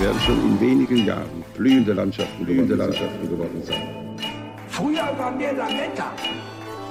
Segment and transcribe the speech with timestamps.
[0.00, 3.82] Werden schon in wenigen Jahren blühende Landschaften, blühende Landschaften geworden sein.
[4.68, 6.12] Früher waren wir Lametta.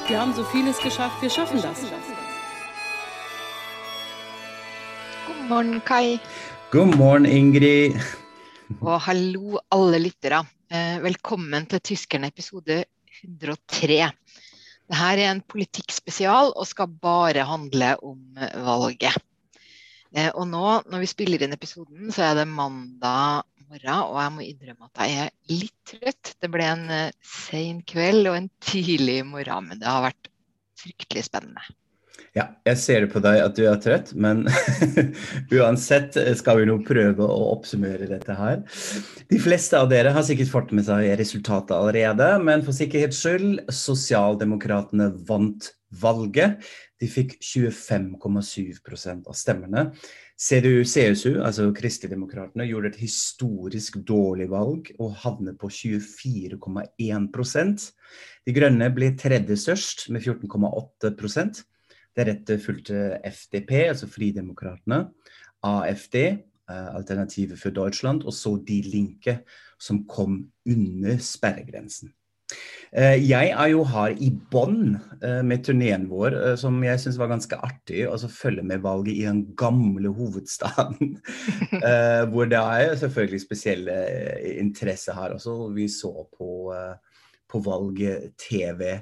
[0.07, 1.81] Wir haben so vieles geschafft, wir schaffen das.
[5.27, 6.19] God morgen, Kai.
[6.71, 7.95] God morgen, Ingrid.
[8.79, 10.45] Og hallo, alle lyttere.
[10.69, 12.85] Eh, Velkommen til Tyskerne episode
[13.23, 14.11] 103.
[14.91, 18.19] Dette er en politikkspesial og skal bare handle om
[18.63, 19.17] valget.
[20.15, 24.31] Eh, Og nå, når vi spiller inn episoden, så er det mandag morgen, og jeg
[24.35, 26.33] må innrømme at jeg er litt trøtt.
[26.43, 30.31] Det ble en eh, sen kveld og en tidlig morgen, men det har vært
[30.81, 31.63] fryktelig spennende.
[32.35, 34.45] Ja, jeg ser det på deg at du er trøtt, men
[35.57, 38.61] uansett skal vi nå prøve å oppsummere dette her.
[39.27, 43.65] De fleste av dere har sikkert fått med seg resultatet allerede, men for sikkerhets skyld,
[43.75, 46.63] Sosialdemokratene vant valget.
[47.01, 49.91] De fikk 25,7% av stemmene.
[50.41, 57.91] CDU-CSU, altså Kristeligdemokratene, gjorde et historisk dårlig valg og havnet på 24,1%
[58.47, 61.65] De grønne ble tredje størst med 14,8%
[62.17, 65.05] Deretter fulgte FDP, altså Fridemokratene,
[65.63, 69.39] AFD, eh, Alternativet for Deutschland, og så De Linke,
[69.79, 72.11] som kom under sperregrensen.
[72.91, 77.19] Eh, Jeg er jo her i Bonn eh, med turneen vår, eh, som jeg syns
[77.21, 78.01] var ganske artig.
[78.03, 81.15] Altså følge med valget i den gamle hovedstaden.
[82.33, 83.95] Hvor det er selvfølgelig spesielle
[84.59, 85.71] interesse her også.
[85.75, 86.73] Vi så på,
[87.49, 88.99] på valget TV,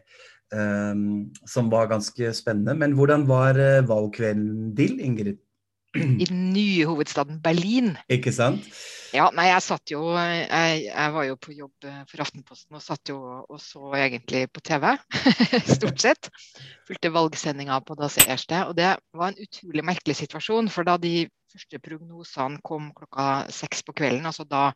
[1.49, 2.75] som var ganske spennende.
[2.77, 3.57] Men hvordan var
[3.89, 5.37] valgkvelden din, Ingrid?
[5.95, 7.95] I den nye hovedstaden Berlin.
[8.09, 8.69] Ikke sant?
[9.09, 12.83] Ja, nei, jeg satt jo jeg, jeg var jo på jobb eh, for Aftenposten og
[12.83, 14.85] satt jo og så egentlig på TV,
[15.77, 16.29] stort sett.
[16.85, 18.61] Fulgte valgsendinga på Das Erste.
[18.69, 20.69] Og det var en utrolig merkelig situasjon.
[20.69, 24.69] For da de første prognosene kom klokka seks på kvelden, altså da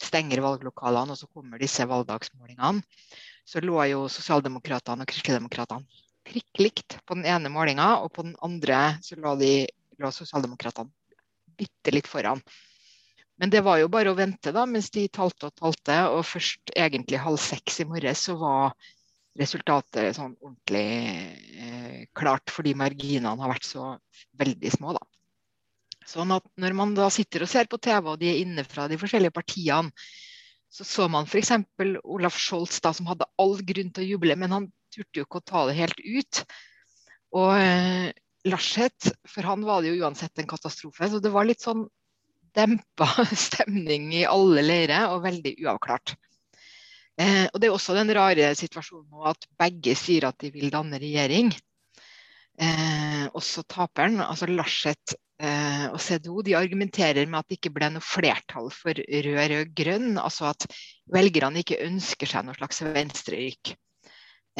[0.00, 2.84] stenger valglokalene og så kommer disse valgdagsmålingene,
[3.48, 5.88] så lå jo Sosialdemokratene og Kristeligdemokratene
[6.28, 9.54] prikk likt på den ene målinga, og på den andre så lå, de,
[10.00, 10.92] lå Sosialdemokratene
[11.56, 12.44] bitte litt foran.
[13.40, 15.96] Men det var jo bare å vente da, mens de talte og talte.
[16.12, 18.74] Og først egentlig halv seks i morges så var
[19.40, 20.88] resultatet sånn ordentlig
[21.56, 23.94] eh, klart, fordi marginene har vært så
[24.40, 24.92] veldig små.
[24.98, 25.04] da.
[26.10, 28.88] Sånn at når man da sitter og ser på TV, og de er inne fra
[28.90, 29.92] de forskjellige partiene,
[30.70, 31.50] så så man f.eks.
[32.04, 35.40] Olaf Scholz, da, som hadde all grunn til å juble, men han turte jo ikke
[35.40, 36.42] å ta det helt ut.
[37.40, 38.10] Og eh,
[38.50, 41.08] Larseth, for han var det jo uansett en katastrofe.
[41.10, 41.88] Så det var litt sånn
[42.56, 43.08] dempa
[43.46, 46.14] stemning i alle leirer og veldig uavklart.
[47.20, 50.72] Eh, og Det er også den rare situasjonen nå at begge sier at de vil
[50.72, 51.52] danne regjering.
[52.60, 57.88] Eh, også taperen, altså Larseth eh, og CDO, de argumenterer med at det ikke ble
[57.94, 60.18] noe flertall for rød-rød-grønn.
[60.20, 60.66] Altså at
[61.12, 63.74] velgerne ikke ønsker seg noe slags venstreryk.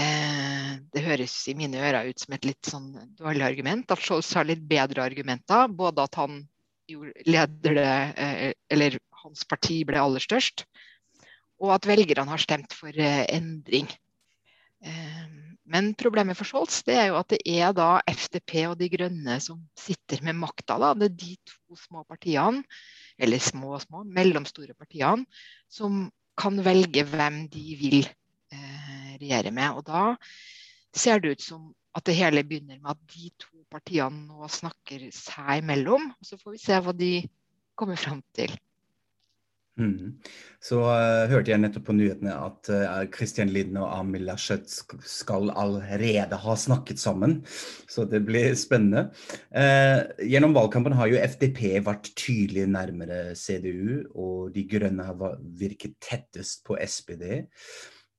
[0.00, 3.90] Eh, det høres i mine ører ut som et litt sånn dårlig argument.
[3.92, 5.68] At Scholz har litt bedre argumenter.
[5.68, 6.42] Både at han
[7.26, 10.64] leder det, eh, eller hans parti ble aller størst,
[11.60, 13.88] og at velgerne har stemt for eh, endring.
[14.84, 15.28] Eh,
[15.70, 19.36] Men problemet for Scholz det er jo at det er da FDP og De Grønne
[19.40, 20.78] som sitter med makta.
[20.98, 22.64] Det er de to små partiene,
[23.18, 25.28] eller små og små, mellomstore partiene,
[25.70, 28.08] som kan velge hvem de vil
[29.20, 29.76] regjere med.
[29.78, 30.16] Og da
[30.96, 35.06] ser det ut som at det hele begynner med at de to partiene nå snakker
[35.14, 36.10] seg imellom.
[36.24, 37.14] Så får vi se hva de
[37.78, 38.52] kommer fram til.
[39.80, 40.18] Mm.
[40.60, 45.52] Så uh, hørte jeg nettopp på nyhetene at uh, Christian Liden og Amil Laschet skal
[45.56, 47.38] allerede ha snakket sammen.
[47.88, 49.08] Så det blir spennende.
[49.54, 55.96] Uh, gjennom valgkampen har jo FDP vært tydelig nærmere CDU, og De grønne har virket
[56.04, 57.46] tettest på SPD.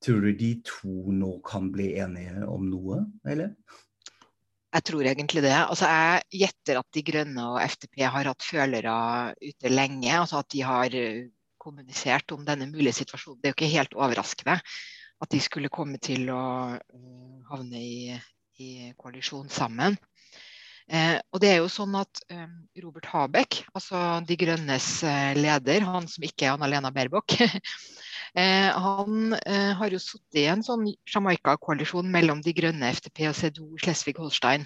[0.02, 3.54] Tror du de to nå kan bli enige om noe, eller?
[4.72, 5.52] Jeg tror egentlig det.
[5.52, 8.96] Altså, jeg gjetter at De Grønne og FDP har hatt følere
[9.42, 10.12] ute lenge.
[10.16, 11.28] altså At de har eh,
[11.60, 13.42] kommunisert om denne mulige situasjonen.
[13.42, 14.62] Det er jo ikke helt overraskende
[15.22, 16.44] at de skulle komme til å
[16.78, 18.16] eh, havne i,
[18.64, 20.00] i koalisjon sammen.
[20.92, 22.48] Eh, og det er jo sånn at eh,
[22.84, 27.38] Robert Habeck, altså De Grønnes eh, leder, han som ikke er Anna-Lena Baerbock,
[28.32, 33.36] Eh, han eh, har jo sittet i en sånn Jamaica-koalisjon mellom De grønne, FTP og
[33.36, 34.64] CDO Slesvig-Holstein.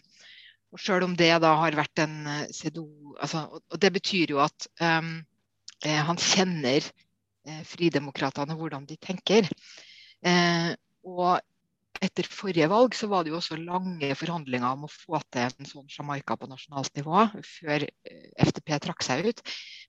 [0.75, 4.43] Og selv om det da har vært en eh, CDO altså, Og det betyr jo
[4.43, 5.17] at um,
[5.81, 9.49] eh, han kjenner eh, Fridemokratene og hvordan de tenker.
[10.25, 10.71] Eh,
[11.05, 11.39] og
[12.03, 15.69] etter forrige valg så var det jo også lange forhandlinger om å få til en
[15.69, 19.43] sånn Jamaica på nasjonalt nivå, før eh, FTP trakk seg ut.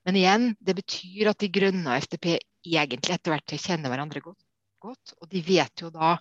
[0.06, 2.36] Men igjen, det betyr at De grønne og FTP
[2.66, 4.40] egentlig etter hvert kjenner hverandre godt,
[4.82, 5.16] godt.
[5.20, 6.16] Og de vet jo da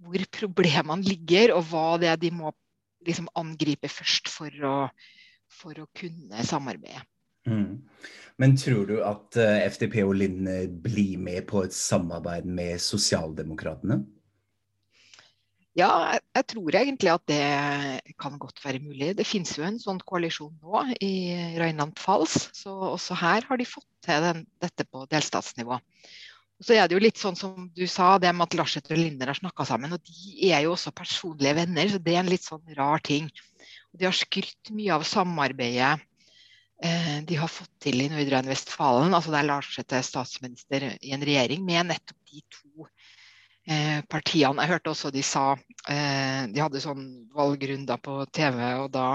[0.00, 2.52] hvor problemene ligger, og hva det er de må
[3.06, 4.76] liksom angripe først for å,
[5.52, 7.02] for å kunne samarbeide.
[7.48, 7.80] Mm.
[8.40, 10.48] Men tror du at eh, FTP og Linn
[10.84, 14.00] blir med på et samarbeid med Sosialdemokratene?
[15.80, 19.14] Ja, jeg, tror egentlig at det kan godt være mulig.
[19.16, 21.12] Det finnes jo en sånn koalisjon nå i
[21.56, 25.78] Rheinland-Pfalz, så også her har de fått til den, dette på delstatsnivå.
[26.60, 29.00] Og så er det jo litt sånn som du sa, det med at Larseth og
[29.00, 29.94] Linder har snakka sammen.
[29.96, 33.30] og De er jo også personlige venner, så det er en litt sånn rar ting.
[33.96, 35.94] De har skrytt mye av samarbeidet
[36.84, 41.24] eh, de har fått til i Nordre Vestfalen, altså der Larseth er statsminister i en
[41.24, 42.90] regjering med nettopp de to
[44.10, 44.64] partiene.
[44.64, 45.54] Jeg hørte også de sa
[45.88, 47.04] eh, De hadde sånn
[47.36, 49.06] valgrunder på TV, og da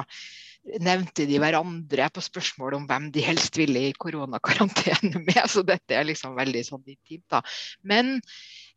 [0.81, 5.41] nevnte de hverandre på spørsmål om hvem de helst ville i koronakarantene med.
[5.51, 7.43] Så dette er liksom veldig sånn intimt, da.
[7.85, 8.17] Men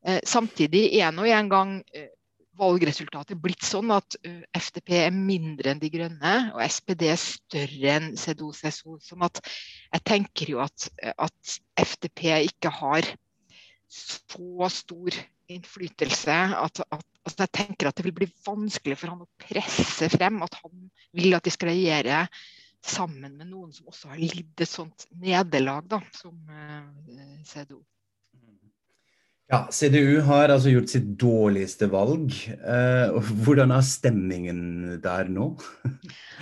[0.04, 2.10] eh, samtidig er nå en gang eh,
[2.58, 4.16] valgresultatet blitt sånn at
[4.58, 8.98] FDP er mindre enn De grønne, og SPD er større enn CDO-CSO.
[9.04, 13.12] Sånn at jeg tenker jo at, at FDP ikke har
[13.88, 15.14] så stor
[15.48, 20.08] innflytelse at, at altså jeg tenker at det vil bli vanskelig for han å presse
[20.12, 22.24] frem at han vil at de skal regjere
[22.84, 26.84] sammen med noen som også har lidd et sånt nederlag, som uh,
[27.44, 27.80] CDO.
[29.48, 32.34] Ja, CDU har altså gjort sitt dårligste valg.
[32.52, 33.14] Eh,
[33.46, 34.58] hvordan er stemningen
[35.00, 35.46] der nå?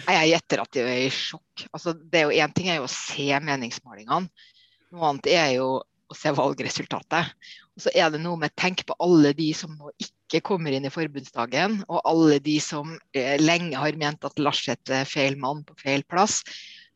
[0.08, 1.68] jeg gjetter at de er i sjokk.
[1.70, 4.50] Altså, det er jo Én ting er jo å se meningsmålingene.
[4.90, 5.68] Noe annet er jo
[6.10, 7.34] å se valgresultatet.
[7.76, 10.86] Og så er det noe med tenk på alle de som nå ikke kommer inn
[10.88, 15.64] i forbundsdagen, og alle de som eh, lenge har ment at Larseth er feil mann
[15.66, 16.42] på feil plass.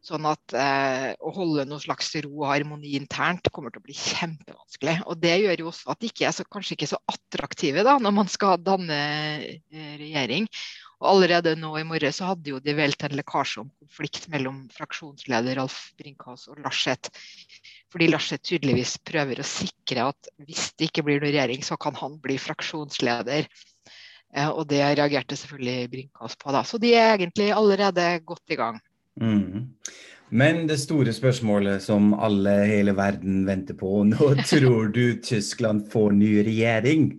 [0.00, 3.96] Sånn at eh, å holde noe slags ro og harmoni internt kommer til å bli
[3.98, 4.94] kjempevanskelig.
[5.12, 7.84] Og det gjør jo også at de ikke er så, kanskje ikke er så attraktive
[7.84, 10.48] da, når man skal danne eh, regjering.
[11.00, 14.26] Og allerede nå i morges så hadde jo de vel til en lekkasje om konflikt
[14.32, 17.12] mellom fraksjonsleder Alf Brinkhaus og Larseth.
[17.93, 21.97] Fordi Larseth tydeligvis prøver å sikre at hvis det ikke blir noen regjering, så kan
[21.99, 23.49] han bli fraksjonsleder.
[24.37, 26.52] Eh, og det reagerte selvfølgelig Brinkhaus på.
[26.52, 26.62] da.
[26.69, 28.81] Så de er egentlig allerede godt i gang.
[29.20, 29.70] Mm.
[30.31, 36.12] Men det store spørsmålet som alle hele verden venter på, nå tror du Tyskland får
[36.14, 37.14] ny regjering?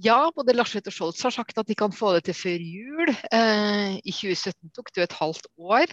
[0.00, 3.12] Ja, både Larseth og Scholz har sagt at de kan få det til før jul.
[3.28, 5.92] Eh, I 2017 tok det jo et halvt år.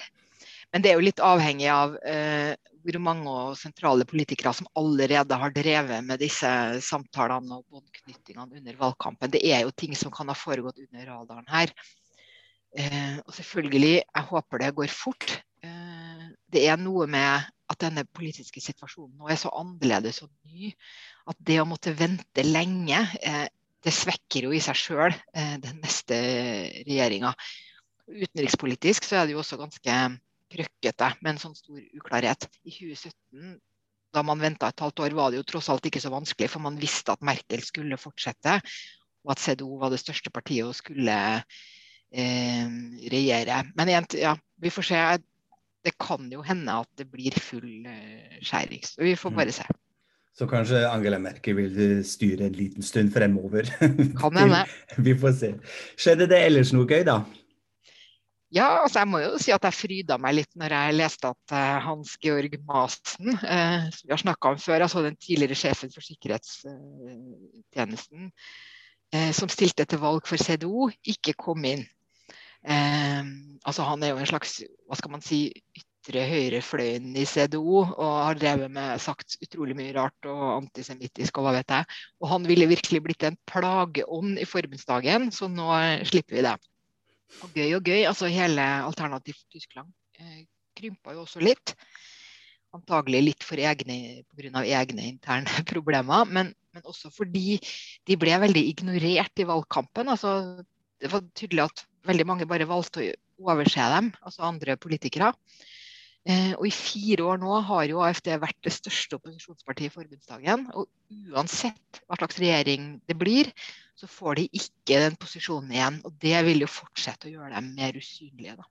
[0.72, 5.52] Men det er jo litt avhengig av eh, hvor mange sentrale politikere som allerede har
[5.52, 6.48] drevet med disse
[6.86, 9.34] samtalene og båndknyttingene under valgkampen.
[9.36, 11.76] Det er jo ting som kan ha foregått under radaren her.
[12.80, 15.42] Eh, og selvfølgelig, jeg håper det går fort.
[16.50, 20.72] Det er noe med at denne politiske situasjonen nå er så annerledes og ny
[21.30, 22.98] at det å måtte vente lenge
[23.86, 26.18] det svekker jo i seg sjøl eh, den neste
[26.84, 27.32] regjeringa.
[28.10, 29.98] Utenrikspolitisk så er det jo også ganske
[30.50, 32.48] krøkkete med en sånn stor uklarhet.
[32.66, 33.58] I 2017,
[34.16, 36.66] da man venta et halvt år, var det jo tross alt ikke så vanskelig, for
[36.66, 38.58] man visste at Merkel skulle fortsette,
[39.26, 41.18] og at CDO var det største partiet og skulle
[42.10, 42.78] eh,
[43.14, 43.62] regjere.
[43.78, 45.04] Men igjen, ja, vi får se.
[45.86, 48.84] Det kan jo hende at det blir full eh, skjæring.
[48.84, 49.40] Så vi får mm.
[49.40, 49.68] bare se.
[50.40, 51.74] Så kanskje Angela Merkel vil
[52.08, 53.68] styre en liten stund fremover.
[54.22, 54.62] Kan hende.
[54.96, 55.50] Vi får se.
[56.00, 57.24] Skjedde det ellers noe gøy, da?
[58.56, 61.52] Ja, altså jeg må jo si at jeg fryda meg litt når jeg leste at
[61.52, 65.92] uh, Hans Georg Masen, uh, som vi har snakka om før, altså den tidligere sjefen
[65.94, 68.32] for sikkerhetstjenesten,
[69.34, 71.82] som stilte til valg for CDO, ikke kom inn.
[73.66, 75.50] altså Han er jo en slags hva skal man si,
[76.10, 81.46] ytre høyrefløyen i CDO og har drevet med sagt utrolig mye rart og antisemittisk og
[81.46, 81.86] hva vet jeg.
[82.24, 85.70] Og han ville virkelig blitt en plageånd i forbundsdagen, så nå
[86.10, 86.56] slipper vi det.
[87.46, 90.48] Og gøy og gøy, altså hele Alternativ Tyskland eh,
[90.78, 91.76] krympa jo også litt.
[92.74, 94.66] Antagelig litt for egne, pga.
[94.66, 97.60] egne interne problemer, men, men, også fordi
[98.10, 100.10] de ble veldig ignorert i valgkampen.
[100.10, 100.64] Altså,
[101.00, 105.36] det var tydelig at veldig mange bare valgte å overse dem, altså andre politikere.
[106.28, 110.66] Eh, og i fire år nå har jo AFD vært det største opposisjonspartiet i forbundsdagen.
[110.76, 110.90] Og
[111.32, 113.52] uansett hva slags regjering det blir,
[113.98, 116.02] så får de ikke den posisjonen igjen.
[116.08, 118.66] Og det vil jo fortsette å gjøre dem mer usynlige, da.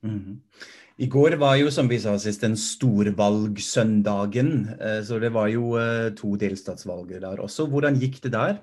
[0.00, 0.40] Mm.
[1.00, 4.50] I går var jo, som vi sa sist, den storvalgsøndagen.
[4.76, 7.66] Eh, så det var jo eh, to delstatsvalger der også.
[7.72, 8.60] Hvordan gikk det der?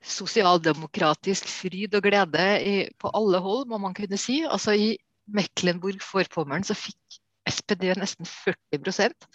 [0.00, 4.40] Sosialdemokratisk fryd og glede i, på alle hold, må man kunne si.
[4.48, 4.96] Altså I
[5.36, 7.20] Mecklenburg-Vorpommern så fikk
[7.50, 9.28] SPD nesten 40%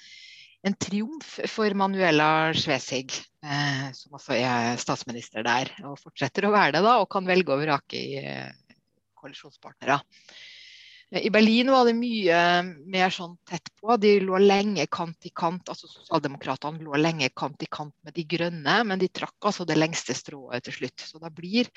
[0.65, 3.13] En triumf for Manuela Schwesig,
[3.45, 5.69] eh, som også er statsminister der.
[5.85, 8.79] Og fortsetter å være det, da, og kan velge og vrake i eh,
[9.21, 9.99] koalisjonspartnere.
[11.21, 12.39] I Berlin var det mye
[12.91, 13.93] mer sånn tett på.
[14.01, 15.69] De lå lenge kant i kant.
[15.69, 19.77] altså Sosialdemokratene lå lenge kant i kant med de grønne, men de trakk altså det
[19.77, 21.05] lengste strået til slutt.
[21.05, 21.69] Så da blir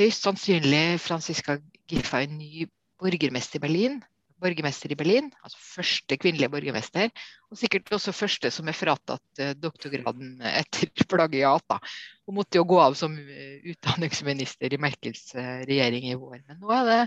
[0.00, 2.64] høyst sannsynlig Franziska Giffey ny
[3.00, 4.02] borgermester i Berlin
[4.40, 5.30] borgermester i Berlin.
[5.44, 7.10] Altså første kvinnelige borgermester.
[7.50, 11.64] Og sikkert også første som er fratatt uh, doktorgraden etter plagiat.
[11.70, 11.78] Da.
[12.26, 16.42] Hun måtte jo gå av som uh, utdanningsminister i Merkels uh, regjering i vår.
[16.48, 17.00] Men nå er det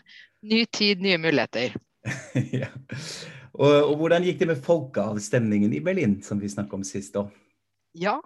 [0.54, 1.78] ny tid, nye muligheter.
[2.62, 2.72] ja.
[3.54, 7.14] og, og, hvordan gikk det med folkeavstemningen i Berlin, som vi snakket om sist?
[7.18, 7.28] da?
[7.98, 8.20] Ja,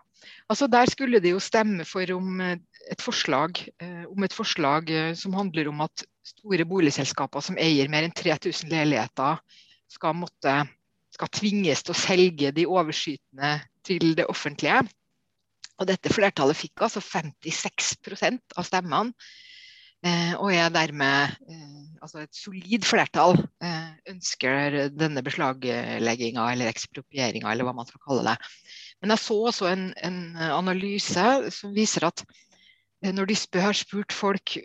[0.51, 3.61] altså der skulle de jo stemme for om et forslag,
[4.11, 9.39] om et forslag som handler om at store boligselskaper som eier mer enn 3000 leiligheter,
[9.91, 10.55] skal, måtte,
[11.13, 13.55] skal tvinges til å selge de overskytende
[13.85, 14.81] til det offentlige.
[15.81, 17.95] Og dette flertallet fikk altså 56
[18.57, 19.13] av stemmene.
[20.03, 21.62] Eh, og er dermed eh,
[22.03, 28.25] altså et solid flertall eh, ønsker denne beslaglegginga eller eksproprieringa, eller hva man skal kalle
[28.27, 28.51] det.
[29.01, 30.19] Men jeg så også en, en
[30.51, 34.57] analyse som viser at eh, når de spør, har spurt folk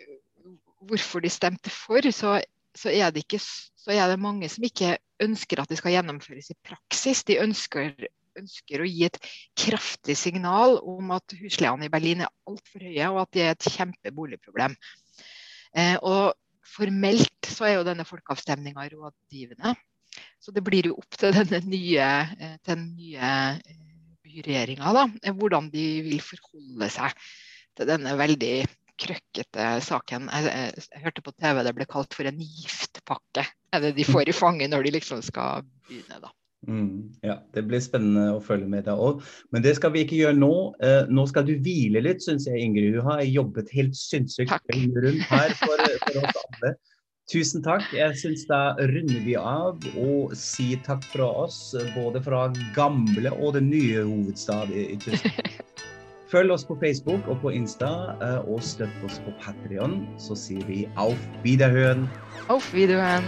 [0.89, 2.37] hvorfor de stemte for, så,
[2.75, 6.59] så, er ikke, så, er det mange som ikke ønsker at det skal gjennomføres i
[6.63, 7.25] praksis.
[7.27, 7.91] De ønsker,
[8.39, 9.19] ønsker å gi et
[9.59, 13.71] kraftig signal om at husleiene i Berlin er altfor høye, og at det er et
[13.75, 14.77] kjempeboligproblem.
[15.77, 16.31] Eh, og
[16.69, 19.75] formelt så er jo denne folkeavstemninga rådgivende.
[20.41, 22.09] Så det blir jo opp til denne nye,
[22.39, 23.77] eh, den nye eh,
[24.25, 25.05] byregjeringa
[25.37, 27.15] hvordan de vil forholde seg
[27.77, 28.53] til denne veldig
[28.99, 30.27] krøkkete saken.
[30.27, 33.45] Jeg, jeg, jeg, hørte på TV det ble kalt for en giftpakke.
[33.73, 36.33] Er det de får i fanget når de liksom skal begynne, da.
[36.67, 39.23] Mm, ja, Det blir spennende å følge med deg òg.
[39.53, 40.53] Men det skal vi ikke gjøre nå.
[40.83, 42.97] Eh, nå skal du hvile litt, syns jeg, Ingrid.
[42.97, 46.73] Du har jobbet helt sinnssykt rundt her for, for, oss alle.
[47.29, 47.85] Tusen takk.
[47.93, 51.61] Jeg syns da runder vi av og sier takk fra oss,
[51.95, 55.55] både fra gamle og den nye hovedstad i, i Tyskland.
[56.29, 57.89] Følg oss på Facebook og på Insta,
[58.21, 60.03] eh, og støtt oss på Patrion.
[60.21, 62.05] Så sier vi auf Wiederhøen.
[62.53, 63.25] Auf Wiederhøen.